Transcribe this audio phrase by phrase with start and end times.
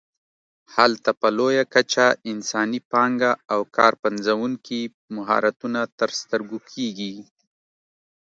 [0.75, 4.79] هلته په لویه کچه انساني پانګه او کار پنځوونکي
[5.15, 7.13] مهارتونه تر سترګو کېږي.